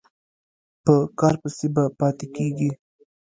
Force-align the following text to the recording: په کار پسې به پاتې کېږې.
په 0.83 0.93
کار 1.19 1.35
پسې 1.41 1.67
به 1.75 1.83
پاتې 1.99 2.25
کېږې. 2.35 2.71